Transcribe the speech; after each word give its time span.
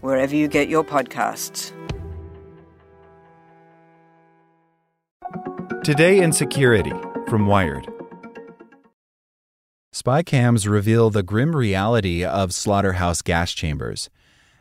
wherever 0.00 0.34
you 0.34 0.48
get 0.48 0.68
your 0.68 0.84
podcasts. 0.84 1.72
Today 5.84 6.20
in 6.20 6.32
Security 6.32 6.92
from 7.28 7.46
Wired. 7.46 7.86
Spy 9.92 10.22
cams 10.22 10.68
reveal 10.68 11.10
the 11.10 11.22
grim 11.22 11.54
reality 11.54 12.24
of 12.24 12.52
slaughterhouse 12.52 13.22
gas 13.22 13.52
chambers. 13.52 14.10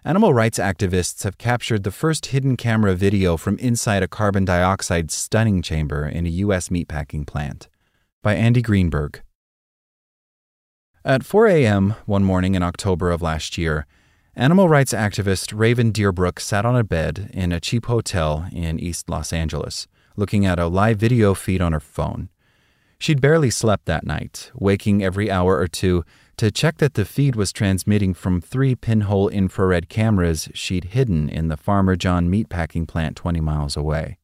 Animal 0.05 0.33
rights 0.33 0.59
activists 0.59 1.23
have 1.23 1.39
captured 1.39 1.83
the 1.83 1.92
first 1.92 2.27
hidden 2.27 2.55
camera 2.55 2.94
video 2.94 3.38
from 3.38 3.58
inside 3.58 4.03
a 4.03 4.08
carbon 4.08 4.45
dioxide 4.45 5.09
stunning 5.09 5.64
chamber 5.64 6.08
in 6.08 6.27
a 6.27 6.30
U.S. 6.30 6.70
meatpacking 6.70 7.25
plant. 7.25 7.67
By 8.22 8.36
Andy 8.36 8.61
Greenberg. 8.61 9.23
At 11.03 11.23
4 11.23 11.47
a.m. 11.47 11.95
one 12.05 12.23
morning 12.23 12.53
in 12.53 12.61
October 12.61 13.09
of 13.09 13.23
last 13.23 13.58
year, 13.58 13.88
animal 14.36 14.67
rights 14.67 14.94
activist 14.94 15.58
Raven 15.58 15.91
Deerbrook 15.91 16.39
sat 16.39 16.66
on 16.66 16.75
a 16.75 16.83
bed 16.83 17.30
in 17.33 17.52
a 17.52 17.59
cheap 17.59 17.86
hotel 17.86 18.47
in 18.52 18.80
East 18.80 19.09
Los 19.09 19.31
Angeles 19.31 19.88
looking 20.17 20.45
at 20.45 20.59
a 20.59 20.67
live 20.67 20.97
video 20.97 21.33
feed 21.33 21.61
on 21.61 21.73
her 21.73 21.80
phone. 21.80 22.30
She'd 22.97 23.22
barely 23.22 23.50
slept 23.50 23.86
that 23.86 24.05
night, 24.05 24.52
waking 24.55 25.03
every 25.03 25.30
hour 25.30 25.58
or 25.58 25.67
two 25.67 26.05
to 26.38 26.52
check 26.52 26.77
that 26.77 26.94
the 26.94 27.05
feed 27.05 27.36
was 27.36 27.52
transmitting 27.52 28.14
from 28.14 28.42
three 28.42 28.75
pinhole 28.75 29.30
infrared 29.30 29.89
cameras 29.89 30.49
she'd 30.53 30.86
hidden 30.86 31.30
in 31.30 31.49
the 31.49 31.58
Farmer 31.58 31.95
John 31.95 32.30
meatpacking 32.30 32.88
plant 32.88 33.16
20 33.16 33.42
miles 33.42 33.75
away. 33.77 34.17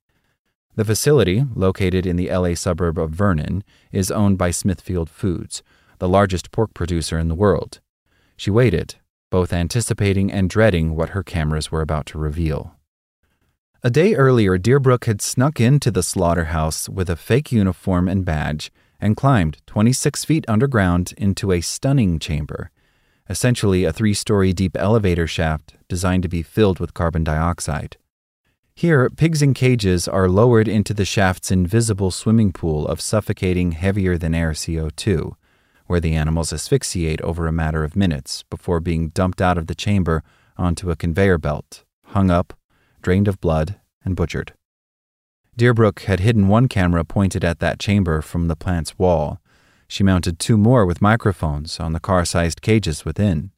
The 0.75 0.85
facility, 0.85 1.43
located 1.53 2.05
in 2.05 2.15
the 2.15 2.31
LA 2.31 2.55
suburb 2.55 2.97
of 2.97 3.11
Vernon, 3.11 3.63
is 3.91 4.09
owned 4.09 4.37
by 4.37 4.51
Smithfield 4.51 5.09
Foods, 5.09 5.63
the 5.99 6.09
largest 6.09 6.51
pork 6.51 6.73
producer 6.73 7.19
in 7.19 7.27
the 7.27 7.35
world. 7.35 7.81
She 8.37 8.49
waited, 8.49 8.95
both 9.31 9.51
anticipating 9.51 10.31
and 10.31 10.49
dreading 10.49 10.95
what 10.95 11.09
her 11.09 11.23
cameras 11.23 11.71
were 11.71 11.81
about 11.81 12.05
to 12.05 12.19
reveal. 12.19 12.75
A 13.81 13.89
day 13.89 14.13
earlier, 14.13 14.59
Deerbrook 14.59 15.05
had 15.05 15.23
snuck 15.23 15.59
into 15.59 15.89
the 15.89 16.03
slaughterhouse 16.03 16.87
with 16.87 17.09
a 17.09 17.15
fake 17.15 17.51
uniform 17.51 18.07
and 18.07 18.23
badge 18.23 18.71
and 18.99 19.17
climbed 19.17 19.57
26 19.65 20.23
feet 20.23 20.45
underground 20.47 21.15
into 21.17 21.51
a 21.51 21.61
stunning 21.61 22.19
chamber, 22.19 22.69
essentially 23.27 23.83
a 23.83 23.91
three 23.91 24.13
story 24.13 24.53
deep 24.53 24.77
elevator 24.77 25.25
shaft 25.25 25.73
designed 25.87 26.21
to 26.21 26.29
be 26.29 26.43
filled 26.43 26.79
with 26.79 26.93
carbon 26.93 27.23
dioxide. 27.23 27.97
Here, 28.75 29.09
pigs 29.09 29.41
in 29.41 29.53
cages 29.53 30.07
are 30.07 30.29
lowered 30.29 30.67
into 30.67 30.93
the 30.93 31.05
shaft's 31.05 31.51
invisible 31.51 32.11
swimming 32.11 32.51
pool 32.51 32.87
of 32.87 33.01
suffocating, 33.01 33.71
heavier 33.71 34.17
than 34.17 34.35
air 34.35 34.51
CO2, 34.51 35.33
where 35.91 35.99
the 35.99 36.15
animals 36.15 36.53
asphyxiate 36.53 37.19
over 37.19 37.47
a 37.47 37.51
matter 37.51 37.83
of 37.83 37.97
minutes 37.97 38.43
before 38.49 38.79
being 38.79 39.09
dumped 39.09 39.41
out 39.41 39.57
of 39.57 39.67
the 39.67 39.75
chamber 39.75 40.23
onto 40.55 40.89
a 40.89 40.95
conveyor 40.95 41.37
belt, 41.37 41.83
hung 42.05 42.31
up, 42.31 42.53
drained 43.01 43.27
of 43.27 43.41
blood, 43.41 43.75
and 44.05 44.15
butchered. 44.15 44.53
Deerbrook 45.57 46.03
had 46.03 46.21
hidden 46.21 46.47
one 46.47 46.69
camera 46.69 47.03
pointed 47.03 47.43
at 47.43 47.59
that 47.59 47.77
chamber 47.77 48.21
from 48.21 48.47
the 48.47 48.55
plant's 48.55 48.97
wall. 48.97 49.41
She 49.89 50.01
mounted 50.01 50.39
two 50.39 50.57
more 50.57 50.85
with 50.85 51.01
microphones 51.01 51.77
on 51.77 51.91
the 51.91 51.99
car 51.99 52.23
sized 52.23 52.61
cages 52.61 53.03
within. 53.03 53.51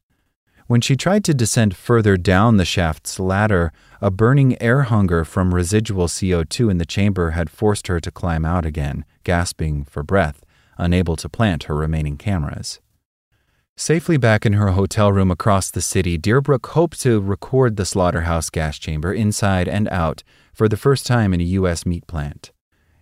When 0.66 0.80
she 0.80 0.96
tried 0.96 1.22
to 1.26 1.34
descend 1.34 1.76
further 1.76 2.16
down 2.16 2.56
the 2.56 2.64
shaft's 2.64 3.20
ladder, 3.20 3.72
a 4.00 4.10
burning 4.10 4.60
air 4.60 4.82
hunger 4.82 5.24
from 5.24 5.54
residual 5.54 6.08
CO2 6.08 6.68
in 6.68 6.78
the 6.78 6.84
chamber 6.84 7.30
had 7.30 7.48
forced 7.48 7.86
her 7.86 8.00
to 8.00 8.10
climb 8.10 8.44
out 8.44 8.66
again, 8.66 9.04
gasping 9.22 9.84
for 9.84 10.02
breath, 10.02 10.43
unable 10.78 11.16
to 11.16 11.28
plant 11.28 11.64
her 11.64 11.74
remaining 11.74 12.16
cameras. 12.16 12.80
Safely 13.76 14.16
back 14.16 14.46
in 14.46 14.52
her 14.52 14.70
hotel 14.70 15.10
room 15.10 15.32
across 15.32 15.70
the 15.70 15.82
city, 15.82 16.16
Deerbrook 16.16 16.64
hoped 16.66 17.00
to 17.00 17.20
record 17.20 17.76
the 17.76 17.84
slaughterhouse 17.84 18.48
gas 18.48 18.78
chamber 18.78 19.12
inside 19.12 19.66
and 19.66 19.88
out 19.88 20.22
for 20.52 20.68
the 20.68 20.76
first 20.76 21.06
time 21.06 21.34
in 21.34 21.40
a 21.40 21.44
U.S. 21.58 21.84
meat 21.84 22.06
plant. 22.06 22.52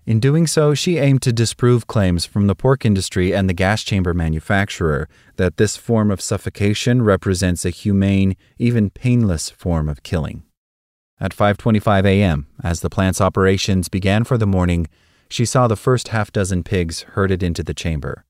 In 0.06 0.18
doing 0.18 0.46
so, 0.46 0.74
she 0.74 0.98
aimed 0.98 1.22
to 1.22 1.32
disprove 1.32 1.86
claims 1.86 2.24
from 2.24 2.46
the 2.46 2.56
pork 2.56 2.84
industry 2.84 3.32
and 3.32 3.48
the 3.48 3.54
gas 3.54 3.84
chamber 3.84 4.14
manufacturer 4.14 5.08
that 5.36 5.58
this 5.58 5.76
form 5.76 6.10
of 6.10 6.20
suffocation 6.20 7.02
represents 7.02 7.64
a 7.64 7.70
humane, 7.70 8.34
even 8.58 8.90
painless 8.90 9.50
form 9.50 9.88
of 9.88 10.02
killing. 10.02 10.42
At 11.20 11.32
5:25 11.32 12.04
a.m., 12.04 12.48
as 12.64 12.80
the 12.80 12.90
plant's 12.90 13.20
operations 13.20 13.88
began 13.88 14.24
for 14.24 14.36
the 14.36 14.46
morning, 14.46 14.88
she 15.32 15.46
saw 15.46 15.66
the 15.66 15.76
first 15.76 16.08
half 16.08 16.30
dozen 16.30 16.62
pigs 16.62 17.02
herded 17.14 17.42
into 17.42 17.62
the 17.62 17.72
chamber. 17.72 18.26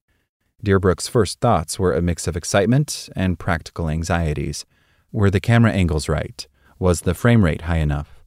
Deerbrook's 0.65 1.09
first 1.09 1.41
thoughts 1.41 1.77
were 1.77 1.93
a 1.93 2.01
mix 2.01 2.29
of 2.29 2.37
excitement 2.37 3.09
and 3.17 3.41
practical 3.41 3.89
anxieties. 3.89 4.65
Were 5.11 5.29
the 5.29 5.41
camera 5.41 5.73
angles 5.73 6.09
right? 6.09 6.47
Was 6.79 7.01
the 7.01 7.15
frame 7.15 7.45
rate 7.45 7.63
high 7.63 7.79
enough? 7.79 8.23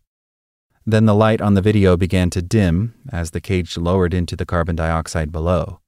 Then 0.85 1.05
the 1.05 1.15
light 1.15 1.39
on 1.39 1.53
the 1.53 1.61
video 1.61 1.95
began 1.95 2.29
to 2.31 2.41
dim 2.41 2.93
as 3.09 3.31
the 3.31 3.39
cage 3.39 3.77
lowered 3.77 4.13
into 4.13 4.35
the 4.35 4.45
carbon 4.45 4.75
dioxide 4.75 5.31
below. 5.31 5.79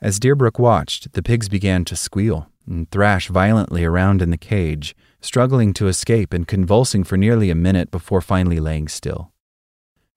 As 0.00 0.18
Deerbrook 0.18 0.58
watched, 0.58 1.12
the 1.12 1.22
pigs 1.22 1.50
began 1.50 1.84
to 1.84 1.94
squeal 1.94 2.48
and 2.66 2.90
thrash 2.90 3.28
violently 3.28 3.84
around 3.84 4.22
in 4.22 4.30
the 4.30 4.38
cage, 4.38 4.96
struggling 5.20 5.74
to 5.74 5.88
escape 5.88 6.32
and 6.32 6.48
convulsing 6.48 7.04
for 7.04 7.18
nearly 7.18 7.50
a 7.50 7.54
minute 7.54 7.90
before 7.90 8.22
finally 8.22 8.60
laying 8.60 8.88
still. 8.88 9.31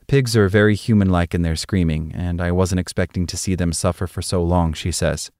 Pigs 0.08 0.38
are 0.38 0.48
very 0.48 0.76
human 0.76 1.10
like 1.10 1.34
in 1.34 1.42
their 1.42 1.56
screaming, 1.56 2.12
and 2.16 2.40
I 2.40 2.52
wasn't 2.52 2.80
expecting 2.80 3.26
to 3.26 3.38
see 3.38 3.56
them 3.56 3.74
suffer 3.74 4.06
for 4.06 4.22
so 4.22 4.44
long, 4.44 4.74
she 4.74 4.92
says. 4.92 5.32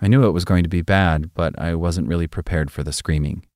I 0.00 0.08
knew 0.08 0.26
it 0.26 0.32
was 0.32 0.44
going 0.44 0.64
to 0.64 0.68
be 0.68 0.82
bad, 0.82 1.32
but 1.34 1.56
I 1.58 1.76
wasn't 1.76 2.08
really 2.08 2.26
prepared 2.26 2.70
for 2.70 2.82
the 2.82 2.92
screaming. 2.92 3.46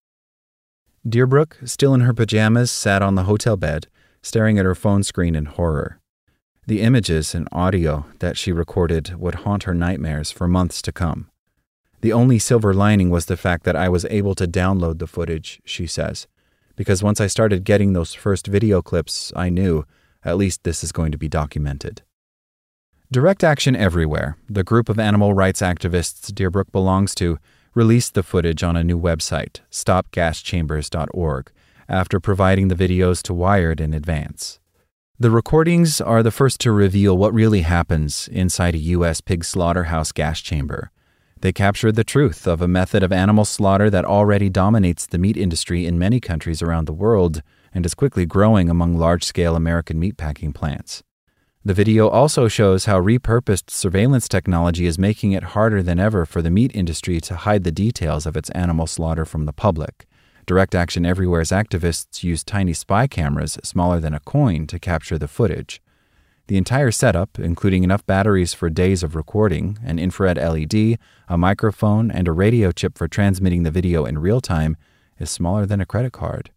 Deerbrook, 1.07 1.69
still 1.69 1.95
in 1.95 2.03
her 2.03 2.15
pajamas, 2.15 2.71
sat 2.71 3.03
on 3.03 3.17
the 3.17 3.25
hotel 3.25 3.57
bed, 3.57 3.89
staring 4.23 4.57
at 4.57 4.65
her 4.65 4.77
phone 4.77 5.03
screen 5.03 5.35
in 5.35 5.47
horror. 5.47 5.99
The 6.69 6.81
images 6.83 7.35
and 7.35 7.49
audio 7.51 8.07
that 8.21 8.39
she 8.39 8.53
recorded 8.53 9.17
would 9.19 9.37
haunt 9.37 9.65
her 9.65 9.75
nightmares 9.75 10.31
for 10.31 10.47
months 10.47 10.81
to 10.83 10.93
come. 10.93 11.29
The 12.03 12.13
only 12.13 12.39
silver 12.39 12.73
lining 12.73 13.11
was 13.11 13.27
the 13.27 13.37
fact 13.37 13.65
that 13.65 13.75
I 13.75 13.89
was 13.89 14.05
able 14.11 14.37
to 14.37 14.47
download 14.47 15.01
the 15.01 15.09
footage, 15.09 15.61
she 15.65 15.89
says, 15.89 16.29
because 16.77 17.03
once 17.03 17.21
I 17.21 17.27
started 17.27 17.65
getting 17.65 17.93
those 17.93 18.15
first 18.15 18.47
video 18.47 18.81
clips, 18.81 19.33
I 19.35 19.49
knew 19.49 19.85
at 20.25 20.37
least 20.37 20.65
this 20.65 20.83
is 20.83 20.93
going 20.93 21.13
to 21.13 21.19
be 21.19 21.29
documented. 21.29 22.03
Direct 23.11 23.45
Action 23.45 23.77
Everywhere, 23.77 24.39
the 24.49 24.65
group 24.65 24.89
of 24.89 24.99
animal 24.99 25.35
rights 25.35 25.61
activists 25.61 26.31
Deerbrook 26.33 26.73
belongs 26.73 27.15
to, 27.17 27.39
released 27.75 28.15
the 28.15 28.23
footage 28.23 28.63
on 28.63 28.77
a 28.77 28.85
new 28.85 28.99
website, 28.99 29.61
stopgaschambers.org, 29.71 31.53
after 31.89 32.21
providing 32.21 32.69
the 32.69 32.75
videos 32.75 33.23
to 33.23 33.35
Wired 33.35 33.81
in 33.81 33.93
advance. 33.93 34.61
The 35.19 35.31
recordings 35.31 36.01
are 36.01 36.23
the 36.23 36.31
first 36.31 36.59
to 36.61 36.73
reveal 36.73 37.17
what 37.17 37.35
really 37.35 37.63
happens 37.63 38.29
inside 38.29 38.75
a 38.75 38.79
U.S. 38.79 39.21
pig 39.21 39.45
slaughterhouse 39.45 40.11
gas 40.11 40.41
chamber. 40.41 40.91
They 41.43 41.53
capture 41.53 41.93
the 41.93 42.05
truth 42.05 42.47
of 42.47 42.63
a 42.63 42.69
method 42.69 43.03
of 43.03 43.13
animal 43.13 43.45
slaughter 43.45 43.91
that 43.91 44.05
already 44.05 44.49
dominates 44.49 45.07
the 45.07 45.19
meat 45.19 45.37
industry 45.37 45.87
in 45.87 45.99
many 45.99 46.19
countries 46.19 46.63
around 46.63 46.87
the 46.87 46.93
world 46.93 47.43
and 47.75 47.87
is 47.87 47.95
quickly 47.95 48.27
growing 48.27 48.69
among 48.69 48.97
large 48.97 49.25
scale 49.25 49.57
American 49.57 50.01
meatpacking 50.01 50.55
plants. 50.55 51.03
The 51.65 51.75
video 51.75 52.09
also 52.09 52.49
shows 52.49 52.87
how 52.87 53.01
repurposed 53.01 53.71
surveillance 53.71 54.29
technology 54.29 54.85
is 54.85 54.99
making 54.99 55.31
it 55.31 55.55
harder 55.55 55.81
than 55.81 56.01
ever 56.01 56.27
for 56.27 56.43
the 56.43 56.51
meat 56.51 56.73
industry 56.75 57.21
to 57.21 57.37
hide 57.37 57.63
the 57.63 57.71
details 57.71 58.27
of 58.27 58.37
its 58.37 58.51
animal 58.51 58.89
slaughter 58.89 59.25
from 59.25 59.47
the 59.47 59.53
public. 59.53 60.07
Direct 60.45 60.75
Action 60.75 61.07
Everywhere's 61.07 61.51
activists 61.51 62.25
use 62.25 62.43
tiny 62.43 62.73
spy 62.73 63.07
cameras 63.07 63.59
smaller 63.63 64.01
than 64.01 64.13
a 64.13 64.19
coin 64.19 64.67
to 64.67 64.81
capture 64.81 65.19
the 65.19 65.29
footage. 65.29 65.81
The 66.49 66.57
entire 66.57 66.91
setup, 66.91 67.39
including 67.39 67.85
enough 67.85 68.05
batteries 68.05 68.53
for 68.53 68.69
days 68.69 69.05
of 69.05 69.15
recording, 69.15 69.79
an 69.85 70.01
infrared 70.01 70.39
LED, 70.39 70.99
a 71.29 71.39
microphone, 71.39 72.11
and 72.11 72.27
a 72.27 72.33
radio 72.33 72.73
chip 72.73 72.99
for 72.99 73.07
transmitting 73.07 73.63
the 73.63 73.71
video 73.71 74.05
in 74.05 74.19
real 74.19 74.41
time, 74.41 74.77
is 75.21 75.31
smaller 75.31 75.65
than 75.65 75.81
a 75.81 75.87
credit 75.87 76.13
card. 76.13 76.51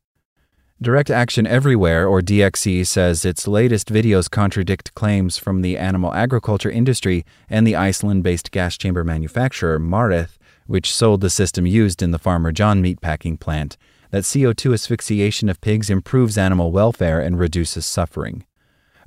Direct 0.81 1.09
Action 1.09 1.47
Everywhere, 1.47 2.05
or 2.05 2.19
DXE, 2.19 2.85
says 2.85 3.23
its 3.23 3.47
latest 3.47 3.87
videos 3.87 4.29
contradict 4.29 4.93
claims 4.93 5.37
from 5.37 5.61
the 5.61 5.77
animal 5.77 6.13
agriculture 6.13 6.69
industry 6.69 7.25
and 7.49 7.65
the 7.65 7.77
Iceland 7.77 8.23
based 8.23 8.51
gas 8.51 8.77
chamber 8.77 9.05
manufacturer 9.05 9.79
Marith, 9.79 10.37
which 10.67 10.93
sold 10.93 11.21
the 11.21 11.29
system 11.29 11.65
used 11.65 12.01
in 12.01 12.11
the 12.11 12.19
Farmer 12.19 12.51
John 12.51 12.83
meatpacking 12.83 13.39
plant, 13.39 13.77
that 14.11 14.23
CO2 14.23 14.73
asphyxiation 14.73 15.47
of 15.47 15.61
pigs 15.61 15.89
improves 15.89 16.37
animal 16.37 16.73
welfare 16.73 17.21
and 17.21 17.39
reduces 17.39 17.85
suffering. 17.85 18.43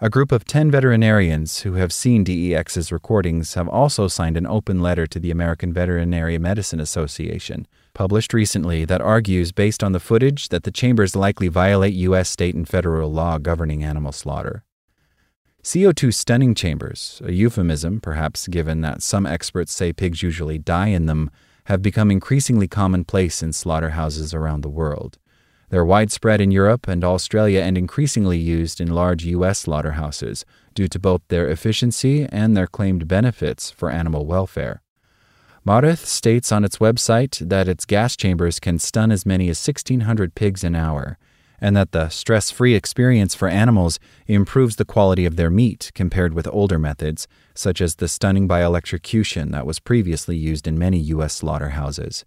A 0.00 0.08
group 0.08 0.32
of 0.32 0.46
10 0.46 0.70
veterinarians 0.70 1.60
who 1.60 1.74
have 1.74 1.92
seen 1.92 2.24
DXE's 2.24 2.90
recordings 2.90 3.52
have 3.54 3.68
also 3.68 4.08
signed 4.08 4.38
an 4.38 4.46
open 4.46 4.80
letter 4.80 5.06
to 5.06 5.20
the 5.20 5.30
American 5.30 5.74
Veterinary 5.74 6.38
Medicine 6.38 6.80
Association, 6.80 7.66
published 7.98 8.32
recently, 8.32 8.84
that 8.84 9.00
argues, 9.00 9.50
based 9.50 9.82
on 9.82 9.90
the 9.90 9.98
footage, 9.98 10.50
that 10.50 10.62
the 10.62 10.70
chambers 10.70 11.16
likely 11.16 11.48
violate 11.48 11.94
U.S. 11.94 12.30
state 12.30 12.54
and 12.54 12.68
federal 12.68 13.10
law 13.10 13.38
governing 13.38 13.82
animal 13.82 14.12
slaughter. 14.12 14.62
CO2 15.64 16.14
stunning 16.14 16.54
chambers, 16.54 17.20
a 17.24 17.32
euphemism 17.32 17.98
perhaps 17.98 18.46
given 18.46 18.82
that 18.82 19.02
some 19.02 19.26
experts 19.26 19.72
say 19.72 19.92
pigs 19.92 20.22
usually 20.22 20.58
die 20.58 20.86
in 20.86 21.06
them, 21.06 21.28
have 21.64 21.82
become 21.82 22.12
increasingly 22.12 22.68
commonplace 22.68 23.42
in 23.42 23.52
slaughterhouses 23.52 24.32
around 24.32 24.60
the 24.60 24.68
world. 24.68 25.18
They're 25.70 25.84
widespread 25.84 26.40
in 26.40 26.52
Europe 26.52 26.86
and 26.86 27.02
Australia 27.02 27.62
and 27.62 27.76
increasingly 27.76 28.38
used 28.38 28.80
in 28.80 28.94
large 28.94 29.24
U.S. 29.24 29.58
slaughterhouses 29.58 30.44
due 30.72 30.86
to 30.86 31.00
both 31.00 31.22
their 31.26 31.48
efficiency 31.48 32.28
and 32.30 32.56
their 32.56 32.68
claimed 32.68 33.08
benefits 33.08 33.72
for 33.72 33.90
animal 33.90 34.24
welfare. 34.24 34.82
Marith 35.66 36.06
states 36.06 36.50
on 36.50 36.64
its 36.64 36.78
website 36.78 37.46
that 37.48 37.68
its 37.68 37.84
gas 37.84 38.16
chambers 38.16 38.58
can 38.58 38.78
stun 38.78 39.10
as 39.10 39.26
many 39.26 39.48
as 39.48 39.66
1,600 39.66 40.34
pigs 40.34 40.64
an 40.64 40.74
hour, 40.74 41.18
and 41.60 41.76
that 41.76 41.92
the 41.92 42.08
stress 42.08 42.50
free 42.50 42.74
experience 42.74 43.34
for 43.34 43.48
animals 43.48 43.98
improves 44.26 44.76
the 44.76 44.84
quality 44.84 45.24
of 45.24 45.36
their 45.36 45.50
meat 45.50 45.90
compared 45.94 46.32
with 46.32 46.48
older 46.52 46.78
methods, 46.78 47.26
such 47.54 47.80
as 47.80 47.96
the 47.96 48.08
stunning 48.08 48.46
by 48.46 48.64
electrocution 48.64 49.50
that 49.50 49.66
was 49.66 49.80
previously 49.80 50.36
used 50.36 50.66
in 50.66 50.78
many 50.78 50.98
U.S. 50.98 51.34
slaughterhouses. 51.34 52.24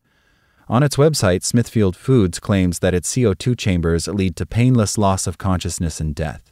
On 0.68 0.84
its 0.84 0.98
website, 0.98 1.44
Smithfield 1.44 1.96
Foods 1.96 2.40
claims 2.40 2.80
that 2.80 2.94
its 2.94 3.14
CO2 3.14 3.58
chambers 3.58 4.08
lead 4.08 4.36
to 4.36 4.46
painless 4.46 4.98
loss 4.98 5.28
of 5.28 5.38
consciousness 5.38 6.00
and 6.00 6.14
death. 6.14 6.52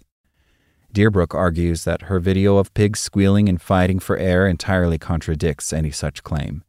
Deerbrook 0.93 1.35
argues 1.35 1.83
that 1.83 2.03
her 2.03 2.19
video 2.19 2.57
of 2.57 2.73
pigs 2.73 2.99
squealing 2.99 3.47
and 3.47 3.61
fighting 3.61 3.99
for 3.99 4.17
air 4.17 4.47
entirely 4.47 4.97
contradicts 4.97 5.71
any 5.71 5.91
such 5.91 6.23
claim. 6.23 6.63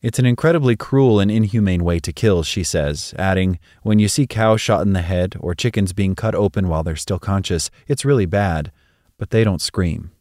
It's 0.00 0.20
an 0.20 0.26
incredibly 0.26 0.76
cruel 0.76 1.18
and 1.18 1.28
inhumane 1.28 1.82
way 1.82 1.98
to 2.00 2.12
kill, 2.12 2.44
she 2.44 2.62
says, 2.62 3.12
adding, 3.18 3.58
When 3.82 3.98
you 3.98 4.06
see 4.06 4.28
cows 4.28 4.60
shot 4.60 4.86
in 4.86 4.92
the 4.92 5.02
head 5.02 5.34
or 5.40 5.56
chickens 5.56 5.92
being 5.92 6.14
cut 6.14 6.36
open 6.36 6.68
while 6.68 6.84
they're 6.84 6.94
still 6.94 7.18
conscious, 7.18 7.68
it's 7.88 8.04
really 8.04 8.26
bad, 8.26 8.70
but 9.18 9.30
they 9.30 9.42
don't 9.42 9.60
scream. 9.60 10.12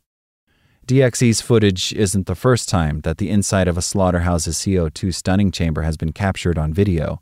DXE's 0.87 1.41
footage 1.41 1.93
isn't 1.93 2.25
the 2.25 2.33
first 2.33 2.67
time 2.67 3.01
that 3.01 3.19
the 3.19 3.29
inside 3.29 3.67
of 3.67 3.77
a 3.77 3.83
slaughterhouse's 3.83 4.55
CO2 4.55 5.13
stunning 5.13 5.51
chamber 5.51 5.83
has 5.83 5.95
been 5.95 6.11
captured 6.11 6.57
on 6.57 6.73
video. 6.73 7.21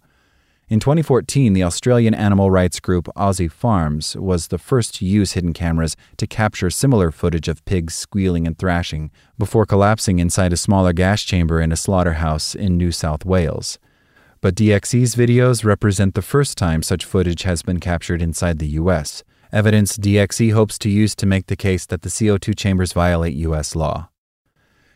In 0.67 0.79
2014, 0.79 1.53
the 1.53 1.61
Australian 1.61 2.15
animal 2.15 2.49
rights 2.49 2.79
group 2.79 3.05
Aussie 3.15 3.51
Farms 3.51 4.15
was 4.15 4.47
the 4.47 4.57
first 4.57 4.95
to 4.95 5.05
use 5.05 5.33
hidden 5.33 5.53
cameras 5.53 5.95
to 6.17 6.25
capture 6.25 6.71
similar 6.71 7.11
footage 7.11 7.47
of 7.47 7.63
pigs 7.65 7.93
squealing 7.93 8.47
and 8.47 8.57
thrashing 8.57 9.11
before 9.37 9.67
collapsing 9.67 10.17
inside 10.17 10.51
a 10.51 10.57
smaller 10.57 10.91
gas 10.91 11.21
chamber 11.21 11.61
in 11.61 11.71
a 11.71 11.77
slaughterhouse 11.77 12.55
in 12.55 12.77
New 12.77 12.91
South 12.91 13.23
Wales. 13.23 13.77
But 14.41 14.55
DXE's 14.55 15.15
videos 15.15 15.63
represent 15.63 16.15
the 16.15 16.23
first 16.23 16.57
time 16.57 16.81
such 16.81 17.05
footage 17.05 17.43
has 17.43 17.61
been 17.61 17.79
captured 17.79 18.21
inside 18.23 18.57
the 18.57 18.79
US 18.79 19.23
evidence 19.51 19.97
DXE 19.97 20.51
hopes 20.51 20.79
to 20.79 20.89
use 20.89 21.15
to 21.15 21.27
make 21.27 21.45
the 21.45 21.55
case 21.55 21.85
that 21.85 22.01
the 22.01 22.09
CO2 22.09 22.57
chambers 22.57 22.91
violate 22.91 23.35
U.S. 23.35 23.75
law. 23.75 24.09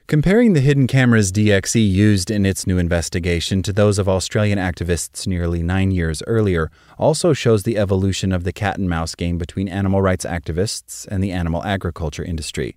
Comparing 0.09 0.53
the 0.53 0.59
hidden 0.59 0.87
cameras 0.87 1.31
DXE 1.31 1.87
used 1.87 2.31
in 2.31 2.43
its 2.43 2.65
new 2.65 2.79
investigation 2.79 3.61
to 3.61 3.71
those 3.71 3.99
of 3.99 4.09
Australian 4.09 4.57
activists 4.57 5.27
nearly 5.27 5.61
nine 5.61 5.91
years 5.91 6.23
earlier 6.25 6.71
also 6.97 7.31
shows 7.31 7.61
the 7.61 7.77
evolution 7.77 8.31
of 8.31 8.43
the 8.43 8.51
cat 8.51 8.79
and 8.79 8.89
mouse 8.89 9.13
game 9.13 9.37
between 9.37 9.67
animal 9.67 10.01
rights 10.01 10.25
activists 10.25 11.07
and 11.09 11.23
the 11.23 11.31
animal 11.31 11.63
agriculture 11.63 12.23
industry. 12.23 12.75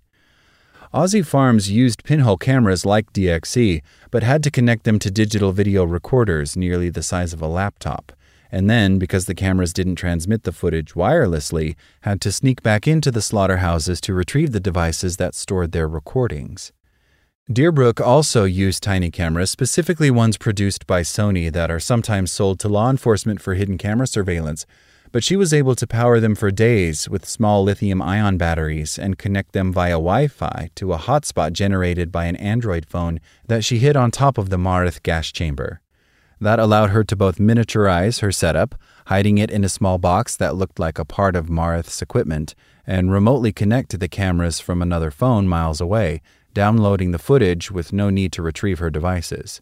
Aussie 0.93 1.25
Farms 1.25 1.71
used 1.71 2.05
pinhole 2.05 2.37
cameras 2.37 2.85
like 2.85 3.11
DXE, 3.15 3.81
but 4.11 4.23
had 4.23 4.43
to 4.43 4.51
connect 4.51 4.85
them 4.85 4.99
to 4.99 5.11
digital 5.11 5.53
video 5.53 5.85
recorders 5.85 6.55
nearly 6.55 6.91
the 6.91 7.03
size 7.03 7.33
of 7.33 7.41
a 7.41 7.47
laptop 7.47 8.13
and 8.55 8.69
then, 8.69 8.99
because 8.99 9.25
the 9.25 9.35
cameras 9.35 9.73
didn't 9.73 9.95
transmit 9.95 10.43
the 10.43 10.53
footage 10.53 10.93
wirelessly, 10.93 11.75
had 12.03 12.21
to 12.21 12.31
sneak 12.31 12.63
back 12.63 12.87
into 12.87 13.11
the 13.11 13.23
slaughterhouses 13.23 13.99
to 14.03 14.13
retrieve 14.13 14.53
the 14.53 14.61
devices 14.61 15.17
that 15.17 15.35
stored 15.35 15.73
their 15.73 15.89
recordings. 15.89 16.71
Deerbrook 17.51 18.01
also 18.01 18.45
used 18.45 18.85
tiny 18.85 19.11
cameras, 19.11 19.51
specifically 19.51 20.13
ones 20.13 20.39
produced 20.39 20.87
by 20.87 21.01
Sony 21.03 21.53
that 21.53 21.73
are 21.73 21.81
sometimes 21.81 22.31
sold 22.31 22.61
to 22.61 22.69
law 22.69 22.89
enforcement 22.89 23.43
for 23.43 23.55
hidden 23.55 23.77
camera 23.79 24.07
surveillance, 24.07 24.65
but 25.11 25.25
she 25.25 25.35
was 25.35 25.53
able 25.53 25.75
to 25.75 25.85
power 25.85 26.21
them 26.21 26.37
for 26.37 26.53
days 26.53 27.09
with 27.09 27.29
small 27.29 27.65
lithium 27.65 28.01
ion 28.01 28.37
batteries 28.39 28.97
and 28.97 29.19
connect 29.19 29.53
them 29.53 29.73
via 29.73 29.95
Wi 29.95 30.29
Fi 30.29 30.71
to 30.77 30.93
a 30.93 30.99
hotspot 30.99 31.53
generated 31.53 32.13
by 32.13 32.27
an 32.27 32.37
Android 32.37 32.87
phone 32.87 33.19
that 33.49 33.65
she 33.65 33.79
hid 33.79 33.97
on 33.97 34.13
top 34.13 34.39
of 34.39 34.49
the 34.49 34.57
Marith 34.57 35.03
gas 35.03 35.33
chamber. 35.33 35.81
That 36.41 36.61
allowed 36.61 36.91
her 36.91 37.03
to 37.03 37.17
both 37.17 37.39
miniaturize 37.39 38.21
her 38.21 38.31
setup, 38.31 38.77
hiding 39.07 39.39
it 39.39 39.51
in 39.51 39.65
a 39.65 39.69
small 39.69 39.99
box 39.99 40.37
that 40.37 40.55
looked 40.55 40.79
like 40.79 40.99
a 40.99 41.05
part 41.05 41.35
of 41.35 41.49
Marith's 41.49 42.03
equipment, 42.03 42.55
and 42.87 43.13
remotely 43.13 43.53
connect 43.53 43.91
to 43.91 43.99
the 43.99 44.09
cameras 44.09 44.61
from 44.61 44.81
another 44.81 45.11
phone 45.11 45.47
miles 45.47 45.81
away, 45.81 46.21
downloading 46.55 47.11
the 47.11 47.19
footage 47.19 47.71
with 47.71 47.93
no 47.93 48.11
need 48.11 48.33
to 48.33 48.43
retrieve 48.43 48.79
her 48.79 48.91
devices. 48.91 49.61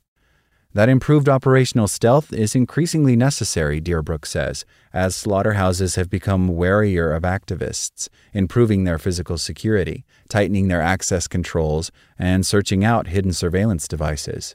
That 0.73 0.89
improved 0.89 1.29
operational 1.29 1.89
stealth 1.89 2.33
is 2.33 2.55
increasingly 2.55 3.17
necessary, 3.17 3.81
Deerbrook 3.81 4.25
says, 4.25 4.65
as 4.93 5.17
slaughterhouses 5.17 5.97
have 5.97 6.09
become 6.09 6.49
warier 6.49 7.15
of 7.15 7.25
activists, 7.25 8.09
improving 8.33 8.85
their 8.85 8.99
physical 8.99 9.37
security, 9.37 10.05
tightening 10.29 10.69
their 10.69 10.81
access 10.81 11.27
controls, 11.27 11.91
and 12.17 12.47
searching 12.47 12.85
out 12.85 13.09
hidden 13.09 13.33
surveillance 13.33 13.89
devices. 13.89 14.55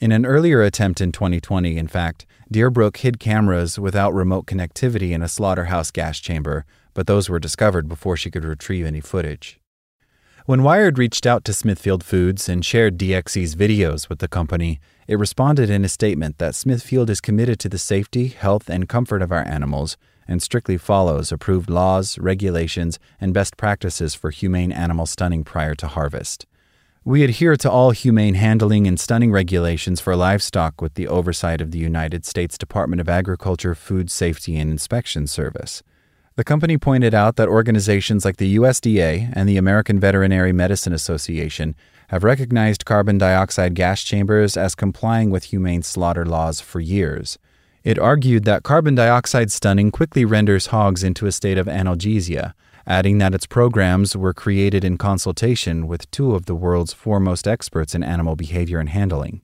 In 0.00 0.12
an 0.12 0.26
earlier 0.26 0.60
attempt 0.60 1.00
in 1.00 1.12
2020, 1.12 1.78
in 1.78 1.88
fact, 1.88 2.26
Deerbrook 2.52 2.98
hid 2.98 3.18
cameras 3.18 3.78
without 3.78 4.12
remote 4.12 4.44
connectivity 4.44 5.12
in 5.12 5.22
a 5.22 5.28
slaughterhouse 5.28 5.90
gas 5.90 6.20
chamber, 6.20 6.66
but 6.92 7.06
those 7.06 7.30
were 7.30 7.38
discovered 7.38 7.88
before 7.88 8.18
she 8.18 8.30
could 8.30 8.44
retrieve 8.44 8.84
any 8.84 9.00
footage. 9.00 9.58
When 10.46 10.62
Wired 10.62 10.98
reached 10.98 11.24
out 11.24 11.42
to 11.46 11.54
Smithfield 11.54 12.04
Foods 12.04 12.50
and 12.50 12.62
shared 12.62 12.98
DXE's 12.98 13.56
videos 13.56 14.10
with 14.10 14.18
the 14.18 14.28
company, 14.28 14.78
it 15.08 15.18
responded 15.18 15.70
in 15.70 15.86
a 15.86 15.88
statement 15.88 16.36
that 16.36 16.54
Smithfield 16.54 17.08
is 17.08 17.22
committed 17.22 17.58
to 17.60 17.70
the 17.70 17.78
safety, 17.78 18.26
health, 18.26 18.68
and 18.68 18.86
comfort 18.86 19.22
of 19.22 19.32
our 19.32 19.42
animals 19.48 19.96
and 20.28 20.42
strictly 20.42 20.76
follows 20.76 21.32
approved 21.32 21.70
laws, 21.70 22.18
regulations, 22.18 22.98
and 23.18 23.32
best 23.32 23.56
practices 23.56 24.14
for 24.14 24.28
humane 24.28 24.70
animal 24.70 25.06
stunning 25.06 25.44
prior 25.44 25.74
to 25.76 25.86
harvest. 25.86 26.44
We 27.06 27.24
adhere 27.24 27.56
to 27.56 27.70
all 27.70 27.92
humane 27.92 28.34
handling 28.34 28.86
and 28.86 29.00
stunning 29.00 29.32
regulations 29.32 29.98
for 29.98 30.14
livestock 30.14 30.82
with 30.82 30.92
the 30.92 31.08
oversight 31.08 31.62
of 31.62 31.70
the 31.70 31.78
United 31.78 32.26
States 32.26 32.58
Department 32.58 33.00
of 33.00 33.08
Agriculture 33.08 33.74
Food 33.74 34.10
Safety 34.10 34.58
and 34.58 34.70
Inspection 34.70 35.26
Service. 35.26 35.82
The 36.36 36.42
company 36.42 36.78
pointed 36.78 37.14
out 37.14 37.36
that 37.36 37.48
organizations 37.48 38.24
like 38.24 38.38
the 38.38 38.56
USDA 38.56 39.32
and 39.34 39.48
the 39.48 39.56
American 39.56 40.00
Veterinary 40.00 40.52
Medicine 40.52 40.92
Association 40.92 41.76
have 42.08 42.24
recognized 42.24 42.84
carbon 42.84 43.18
dioxide 43.18 43.76
gas 43.76 44.02
chambers 44.02 44.56
as 44.56 44.74
complying 44.74 45.30
with 45.30 45.44
humane 45.44 45.82
slaughter 45.82 46.26
laws 46.26 46.60
for 46.60 46.80
years. 46.80 47.38
It 47.84 48.00
argued 48.00 48.44
that 48.46 48.64
carbon 48.64 48.96
dioxide 48.96 49.52
stunning 49.52 49.92
quickly 49.92 50.24
renders 50.24 50.66
hogs 50.66 51.04
into 51.04 51.26
a 51.26 51.32
state 51.32 51.56
of 51.56 51.66
analgesia, 51.66 52.54
adding 52.84 53.18
that 53.18 53.34
its 53.34 53.46
programs 53.46 54.16
were 54.16 54.34
created 54.34 54.84
in 54.84 54.98
consultation 54.98 55.86
with 55.86 56.10
two 56.10 56.34
of 56.34 56.46
the 56.46 56.56
world's 56.56 56.92
foremost 56.92 57.46
experts 57.46 57.94
in 57.94 58.02
animal 58.02 58.34
behavior 58.34 58.80
and 58.80 58.88
handling. 58.88 59.40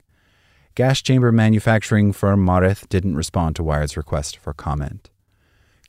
Gas 0.75 1.01
chamber 1.01 1.31
manufacturing 1.31 2.11
firm 2.11 2.45
Marith 2.45 2.89
didn't 2.89 3.15
respond 3.15 3.55
to 3.55 3.63
Wired's 3.63 3.95
request 3.95 4.35
for 4.35 4.53
comment. 4.53 5.09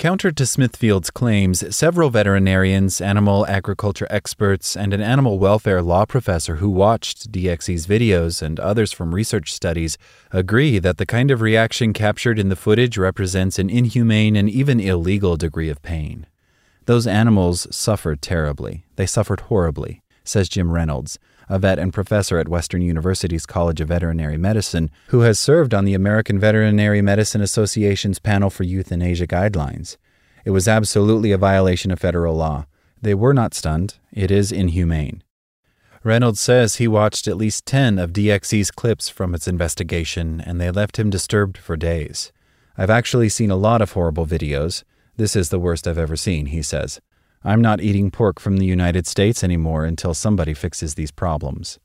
Counter 0.03 0.33
to 0.33 0.45
Smithfield's 0.45 1.13
claims, 1.13 1.63
several 1.77 2.11
veterinarians, 2.11 3.01
animal 3.01 3.47
agriculture 3.47 4.09
experts, 4.11 4.77
and 4.77 4.93
an 4.93 5.01
animal 5.01 5.39
welfare 5.39 5.81
law 5.81 6.05
professor 6.05 6.57
who 6.57 6.69
watched 6.69 7.31
DXE's 7.31 7.87
videos 7.87 8.43
and 8.43 8.59
others 8.59 8.91
from 8.91 9.15
research 9.15 9.55
studies 9.55 9.97
agree 10.33 10.81
that 10.81 10.99
the 10.99 11.07
kind 11.07 11.31
of 11.31 11.41
reaction 11.41 11.93
captured 11.93 12.41
in 12.41 12.49
the 12.49 12.57
footage 12.57 12.99
represents 12.99 13.61
an 13.61 13.71
inhumane 13.71 14.35
and 14.35 14.51
even 14.51 14.81
illegal 14.81 15.37
degree 15.37 15.69
of 15.69 15.81
pain. 15.83 16.27
Those 16.87 17.07
animals 17.07 17.69
suffered 17.71 18.21
terribly. 18.21 18.85
They 18.97 19.07
suffered 19.07 19.43
horribly, 19.43 20.03
says 20.25 20.49
Jim 20.49 20.73
Reynolds, 20.73 21.21
a 21.53 21.59
vet 21.59 21.79
and 21.79 21.93
professor 21.93 22.39
at 22.39 22.49
Western 22.49 22.81
University's 22.81 23.45
College 23.45 23.83
of 23.83 23.89
Veterinary 23.89 24.39
Medicine, 24.39 24.91
who 25.09 25.21
has 25.21 25.39
served 25.39 25.75
on 25.75 25.85
the 25.85 25.93
American 25.93 26.39
Veterinary 26.39 27.03
Medicine 27.03 27.43
Association's 27.43 28.19
panel 28.19 28.49
for 28.49 28.65
euthanasia 28.65 29.27
guidelines. 29.27 29.99
It 30.47 30.51
was 30.51 30.67
absolutely 30.67 31.31
a 31.31 31.37
violation 31.37 31.91
of 31.91 32.01
federal 32.01 32.35
law. 32.37 32.65
They 33.03 33.13
were 33.13 33.35
not 33.35 33.53
stunned. 33.53 33.99
It 34.15 34.31
is 34.31 34.51
inhumane. 34.51 35.23
Reynolds 36.03 36.41
says 36.41 36.77
he 36.77 36.89
watched 36.89 37.29
at 37.29 37.37
least 37.37 37.67
10 37.67 37.99
of 37.99 38.15
DXE's 38.15 38.71
clips 38.71 39.11
from 39.11 39.35
its 39.35 39.47
investigation, 39.47 40.41
and 40.41 40.59
they 40.59 40.71
left 40.71 40.99
him 40.99 41.11
disturbed 41.11 41.59
for 41.59 41.77
days. 41.77 42.33
I've 42.79 42.89
actually 42.89 43.29
seen 43.29 43.51
a 43.51 43.57
lot 43.57 43.83
of 43.83 43.93
horrible 43.93 44.27
videos. 44.27 44.85
This 45.19 45.37
is 45.37 45.51
the 45.51 45.61
worst 45.61 45.87
I've 45.87 45.99
ever 45.99 46.17
seen, 46.17 46.47
he 46.47 46.63
says. 46.63 46.99
I'm 47.45 47.61
not 47.61 47.81
eating 47.81 48.11
pork 48.11 48.39
from 48.39 48.59
the 48.59 48.67
United 48.67 49.07
States 49.07 49.43
anymore 49.43 49.85
until 49.85 50.15
somebody 50.15 50.55
fixes 50.55 50.95
these 50.95 51.11
problems. 51.11 51.79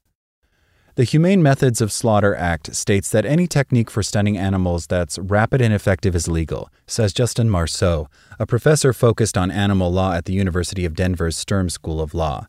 The 0.98 1.04
Humane 1.04 1.44
Methods 1.44 1.80
of 1.80 1.92
Slaughter 1.92 2.36
Act 2.36 2.76
states 2.76 3.12
that 3.12 3.24
any 3.26 3.46
technique 3.46 3.92
for 3.92 4.02
stunning 4.02 4.36
animals 4.36 4.88
that's 4.88 5.20
rapid 5.20 5.62
and 5.62 5.72
effective 5.72 6.16
is 6.16 6.28
legal, 6.28 6.70
says 6.88 7.14
Justin 7.14 7.52
Marceau, 7.52 8.10
a 8.40 8.48
professor 8.48 8.94
focused 8.94 9.38
on 9.38 9.52
animal 9.52 9.92
law 9.92 10.14
at 10.14 10.26
the 10.26 10.34
University 10.34 10.86
of 10.86 10.96
Denver's 10.96 11.38
Sturm 11.38 11.70
School 11.70 12.02
of 12.02 12.16
Law. 12.16 12.48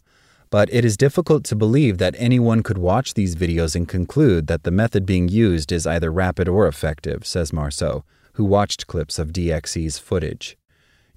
But 0.49 0.73
it 0.73 0.83
is 0.83 0.97
difficult 0.97 1.45
to 1.45 1.57
believe 1.57 1.99
that 1.99 2.15
anyone 2.17 2.62
could 2.62 2.79
watch 2.79 3.12
these 3.12 3.37
videos 3.37 3.77
and 3.77 3.87
conclude 3.87 4.47
that 4.47 4.62
the 4.62 4.71
method 4.71 5.05
being 5.05 5.29
used 5.29 5.71
is 5.71 5.87
either 5.87 6.11
rapid 6.11 6.49
or 6.49 6.67
effective, 6.67 7.27
says 7.27 7.53
Marceau, 7.53 8.03
who 8.33 8.47
watched 8.47 8.87
clips 8.87 9.19
of 9.19 9.33
DXE's 9.33 9.99
footage. 9.99 10.57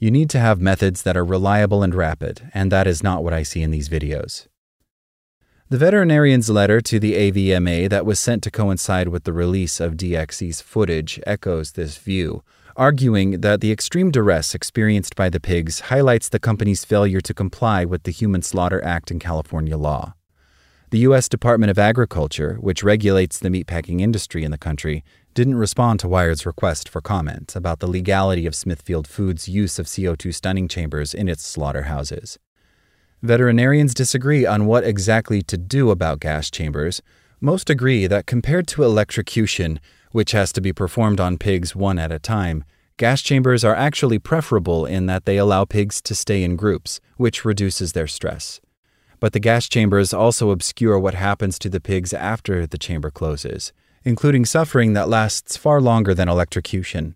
You 0.02 0.10
need 0.10 0.32
to 0.32 0.40
have 0.40 0.60
methods 0.60 1.04
that 1.04 1.16
are 1.16 1.24
reliable 1.24 1.84
and 1.84 1.94
rapid, 1.94 2.50
and 2.56 2.72
that 2.72 2.88
is 2.88 3.04
not 3.04 3.24
what 3.24 3.34
I 3.34 3.44
see 3.44 3.62
in 3.62 3.70
these 3.70 3.88
videos. 3.88 4.48
The 5.70 5.78
veterinarian's 5.78 6.50
letter 6.50 6.82
to 6.82 7.00
the 7.00 7.14
AVMA 7.14 7.88
that 7.92 8.04
was 8.04 8.20
sent 8.20 8.42
to 8.42 8.50
coincide 8.50 9.10
with 9.10 9.26
the 9.26 9.32
release 9.32 9.80
of 9.80 9.98
DXE's 9.98 10.60
footage 10.60 11.20
echoes 11.28 11.74
this 11.74 11.98
view, 11.98 12.44
arguing 12.76 13.42
that 13.42 13.62
the 13.62 13.72
extreme 13.72 14.10
duress 14.10 14.56
experienced 14.56 15.16
by 15.16 15.30
the 15.30 15.40
pigs 15.40 15.82
highlights 15.82 16.30
the 16.30 16.40
company's 16.40 16.84
failure 16.84 17.22
to 17.22 17.34
comply 17.36 17.86
with 17.86 18.02
the 18.02 18.12
Humane 18.12 18.42
Slaughter 18.42 18.84
Act 18.84 19.12
and 19.12 19.22
California 19.22 19.78
law. 19.78 20.16
The 20.90 21.06
U.S. 21.10 21.30
Department 21.30 21.70
of 21.70 21.78
Agriculture, 21.78 22.58
which 22.60 22.84
regulates 22.84 23.38
the 23.38 23.50
meatpacking 23.50 24.02
industry 24.02 24.44
in 24.44 24.50
the 24.50 24.58
country, 24.58 25.04
didn't 25.34 25.56
respond 25.56 26.00
to 26.00 26.08
Wired's 26.08 26.46
request 26.46 26.90
for 26.90 27.00
comment 27.00 27.56
about 27.56 27.80
the 27.80 27.88
legality 27.88 28.46
of 28.46 28.54
Smithfield 28.54 29.08
Foods' 29.08 29.48
use 29.48 29.80
of 29.80 29.86
CO2 29.86 30.34
stunning 30.34 30.68
chambers 30.68 31.14
in 31.14 31.30
its 31.30 31.46
slaughterhouses. 31.46 32.38
Veterinarians 33.22 33.94
disagree 33.94 34.46
on 34.46 34.66
what 34.66 34.84
exactly 34.84 35.42
to 35.44 35.58
do 35.58 35.90
about 35.90 36.20
gas 36.20 36.50
chambers. 36.50 37.02
Most 37.40 37.70
agree 37.70 38.08
that 38.08 38.26
compared 38.26 38.68
to 38.68 38.84
electrocution, 38.84 39.80
which 40.12 40.32
has 40.32 40.52
to 40.54 40.62
be 40.62 40.74
performed 40.74 41.20
on 41.20 41.38
pigs 41.38 41.76
one 41.76 41.98
at 41.98 42.12
a 42.12 42.20
time, 42.20 42.64
gas 42.98 43.22
chambers 43.22 43.64
are 43.64 43.76
actually 43.76 44.20
preferable 44.20 44.86
in 44.86 45.06
that 45.06 45.26
they 45.26 45.38
allow 45.38 45.66
pigs 45.66 46.02
to 46.02 46.14
stay 46.14 46.44
in 46.44 46.56
groups, 46.56 47.00
which 47.18 47.46
reduces 47.46 47.94
their 47.94 48.08
stress. 48.08 48.60
But 49.20 49.34
the 49.34 49.40
gas 49.40 49.70
chambers 49.70 50.14
also 50.14 50.50
obscure 50.50 51.00
what 51.00 51.14
happens 51.14 51.60
to 51.60 51.70
the 51.70 51.80
pigs 51.80 52.12
after 52.12 52.66
the 52.66 52.80
chamber 52.80 53.12
closes, 53.12 53.72
including 54.04 54.46
suffering 54.46 54.94
that 54.94 55.10
lasts 55.10 55.58
far 55.58 55.82
longer 55.82 56.14
than 56.14 56.30
electrocution. 56.30 57.16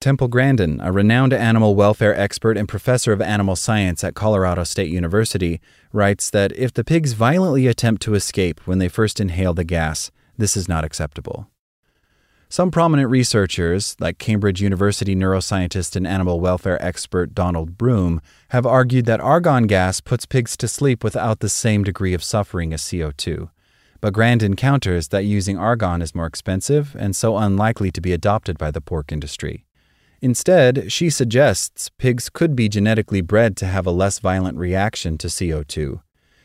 Temple 0.00 0.28
Grandin, 0.28 0.80
a 0.82 0.92
renowned 0.92 1.32
animal 1.32 1.74
welfare 1.74 2.14
expert 2.18 2.58
and 2.58 2.68
professor 2.68 3.12
of 3.12 3.22
animal 3.22 3.56
science 3.56 4.04
at 4.04 4.14
Colorado 4.14 4.64
State 4.64 4.90
University, 4.90 5.60
writes 5.92 6.28
that 6.30 6.52
if 6.52 6.74
the 6.74 6.84
pigs 6.84 7.14
violently 7.14 7.66
attempt 7.66 8.02
to 8.02 8.14
escape 8.14 8.60
when 8.66 8.78
they 8.78 8.88
first 8.88 9.18
inhale 9.18 9.54
the 9.54 9.64
gas, 9.64 10.10
this 10.36 10.56
is 10.56 10.68
not 10.68 10.84
acceptable. 10.84 11.48
Some 12.50 12.70
prominent 12.70 13.08
researchers, 13.08 13.96
like 13.98 14.18
Cambridge 14.18 14.60
University 14.60 15.16
neuroscientist 15.16 15.96
and 15.96 16.06
animal 16.06 16.38
welfare 16.38 16.80
expert 16.84 17.34
Donald 17.34 17.78
Broom, 17.78 18.20
have 18.50 18.66
argued 18.66 19.06
that 19.06 19.20
argon 19.20 19.66
gas 19.66 20.00
puts 20.00 20.26
pigs 20.26 20.56
to 20.58 20.68
sleep 20.68 21.02
without 21.02 21.40
the 21.40 21.48
same 21.48 21.82
degree 21.82 22.14
of 22.14 22.22
suffering 22.22 22.72
as 22.72 22.82
CO2. 22.82 23.48
But 24.04 24.12
Grandin 24.12 24.54
counters 24.54 25.08
that 25.08 25.24
using 25.24 25.56
argon 25.56 26.02
is 26.02 26.14
more 26.14 26.26
expensive 26.26 26.94
and 26.98 27.16
so 27.16 27.38
unlikely 27.38 27.90
to 27.92 28.02
be 28.02 28.12
adopted 28.12 28.58
by 28.58 28.70
the 28.70 28.82
pork 28.82 29.10
industry. 29.10 29.64
Instead, 30.20 30.92
she 30.92 31.08
suggests 31.08 31.88
pigs 31.96 32.28
could 32.28 32.54
be 32.54 32.68
genetically 32.68 33.22
bred 33.22 33.56
to 33.56 33.66
have 33.66 33.86
a 33.86 33.90
less 33.90 34.18
violent 34.18 34.58
reaction 34.58 35.16
to 35.16 35.28
CO2, 35.28 36.02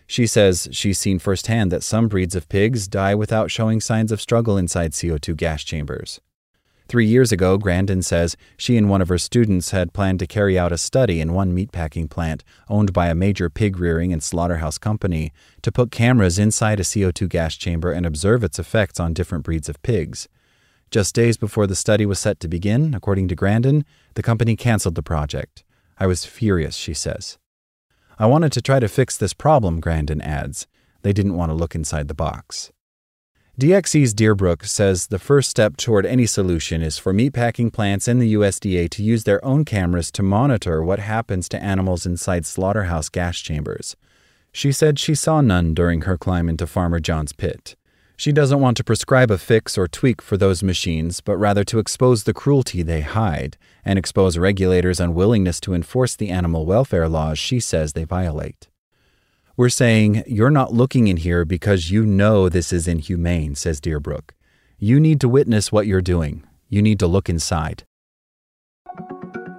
she 0.08 0.26
says 0.26 0.70
she's 0.72 0.98
seen 0.98 1.20
firsthand 1.20 1.70
that 1.70 1.84
some 1.84 2.08
breeds 2.08 2.34
of 2.34 2.48
pigs 2.48 2.88
die 2.88 3.14
without 3.14 3.52
showing 3.52 3.82
signs 3.82 4.14
of 4.14 4.22
struggle 4.22 4.56
inside 4.58 4.94
CO2 4.94 5.36
gas 5.36 5.62
chambers. 5.62 6.22
Three 6.90 7.06
years 7.06 7.32
ago, 7.32 7.60
Grandin 7.60 8.02
says 8.02 8.36
she 8.58 8.76
and 8.76 8.90
one 8.90 9.00
of 9.00 9.10
her 9.10 9.20
students 9.20 9.70
had 9.70 9.94
planned 9.94 10.18
to 10.20 10.26
carry 10.26 10.58
out 10.58 10.72
a 10.72 10.78
study 10.78 11.22
in 11.22 11.34
one 11.34 11.56
meatpacking 11.56 12.10
plant 12.10 12.44
owned 12.68 12.94
by 12.94 13.10
a 13.10 13.16
major 13.16 13.48
pig 13.48 13.78
rearing 13.78 14.12
and 14.12 14.24
slaughterhouse 14.24 14.80
company 14.80 15.32
to 15.62 15.72
put 15.72 15.92
cameras 15.92 16.40
inside 16.40 16.80
a 16.80 16.84
CO2 16.84 17.30
gas 17.30 17.54
chamber 17.54 17.92
and 17.92 18.08
observe 18.08 18.44
its 18.44 18.58
effects 18.58 19.00
on 19.00 19.14
different 19.14 19.44
breeds 19.44 19.70
of 19.70 19.80
pigs. 19.84 20.28
Just 20.90 21.14
days 21.14 21.38
before 21.38 21.68
the 21.68 21.76
study 21.76 22.08
was 22.08 22.18
set 22.18 22.40
to 22.40 22.48
begin, 22.48 22.96
according 22.96 23.28
to 23.28 23.36
Grandin, 23.36 23.86
the 24.16 24.24
company 24.24 24.56
canceled 24.56 24.96
the 24.96 25.04
project. 25.04 25.64
I 26.00 26.08
was 26.08 26.26
furious, 26.26 26.76
she 26.76 26.96
says. 26.96 27.38
I 28.18 28.26
wanted 28.26 28.52
to 28.54 28.64
try 28.64 28.80
to 28.80 28.88
fix 28.88 29.16
this 29.16 29.36
problem, 29.36 29.80
Grandin 29.80 30.22
adds. 30.22 30.66
They 31.04 31.14
didn't 31.14 31.36
want 31.36 31.52
to 31.52 31.56
look 31.56 31.76
inside 31.76 32.08
the 32.08 32.16
box. 32.16 32.72
DXE's 33.60 34.14
Deerbrook 34.14 34.66
says 34.66 35.08
the 35.08 35.20
first 35.20 35.50
step 35.50 35.76
toward 35.76 36.06
any 36.06 36.26
solution 36.26 36.82
is 36.82 36.98
for 36.98 37.14
meatpacking 37.14 37.74
plants 37.74 38.08
and 38.08 38.22
the 38.22 38.34
USDA 38.36 38.90
to 38.92 39.04
use 39.04 39.26
their 39.26 39.44
own 39.44 39.66
cameras 39.66 40.12
to 40.12 40.24
monitor 40.24 40.82
what 40.82 41.00
happens 41.00 41.50
to 41.50 41.62
animals 41.62 42.06
inside 42.06 42.46
slaughterhouse 42.46 43.10
gas 43.10 43.38
chambers. 43.38 43.98
She 44.54 44.72
said 44.72 44.98
she 44.98 45.14
saw 45.14 45.42
none 45.42 45.74
during 45.74 46.04
her 46.04 46.18
climb 46.18 46.48
into 46.48 46.66
Farmer 46.66 47.02
John's 47.02 47.34
pit. 47.34 47.76
She 48.16 48.32
doesn't 48.32 48.62
want 48.62 48.78
to 48.78 48.84
prescribe 48.86 49.30
a 49.30 49.38
fix 49.38 49.78
or 49.78 49.90
tweak 49.90 50.22
for 50.22 50.38
those 50.38 50.64
machines, 50.64 51.20
but 51.20 51.36
rather 51.36 51.66
to 51.66 51.80
expose 51.80 52.24
the 52.24 52.34
cruelty 52.34 52.82
they 52.82 53.02
hide 53.02 53.58
and 53.84 54.00
expose 54.00 54.38
regulators' 54.38 55.02
unwillingness 55.02 55.60
to 55.60 55.74
enforce 55.74 56.16
the 56.16 56.30
animal 56.30 56.66
welfare 56.66 57.10
laws 57.10 57.38
she 57.38 57.60
says 57.60 57.92
they 57.92 58.06
violate. 58.06 58.70
We're 59.60 59.68
saying 59.68 60.24
you're 60.26 60.50
not 60.50 60.72
looking 60.72 61.10
in 61.10 61.18
here 61.18 61.44
because 61.44 61.92
you 61.92 62.06
know 62.06 62.48
this 62.48 62.72
is 62.72 62.88
inhumane, 62.88 63.56
says 63.56 63.82
Deerbrook. 63.82 64.30
You 64.78 65.02
need 65.02 65.20
to 65.20 65.28
witness 65.28 65.70
what 65.70 65.86
you're 65.86 66.00
doing. 66.00 66.46
You 66.70 66.82
need 66.82 66.98
to 67.00 67.08
look 67.08 67.28
inside. 67.28 67.84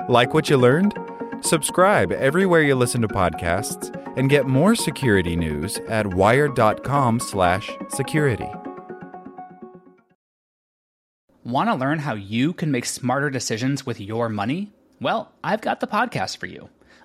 Like 0.09 0.33
what 0.33 0.49
you 0.49 0.57
learned? 0.57 0.99
Subscribe 1.42 2.12
everywhere 2.12 2.62
you 2.62 2.76
listen 2.76 3.02
to 3.02 3.09
podcasts 3.09 3.95
and 4.16 4.30
get 4.30 4.47
more 4.47 4.75
security 4.75 5.37
news 5.37 5.76
at 5.87 6.14
wired.com/security. 6.14 8.49
Want 11.45 11.69
to 11.69 11.75
learn 11.75 11.99
how 11.99 12.14
you 12.14 12.54
can 12.54 12.71
make 12.71 12.87
smarter 12.87 13.28
decisions 13.28 13.85
with 13.85 14.00
your 14.00 14.30
money? 14.30 14.73
Well, 14.99 15.30
I've 15.45 15.61
got 15.61 15.80
the 15.80 15.87
podcast 15.87 16.38
for 16.38 16.47
you. 16.47 16.71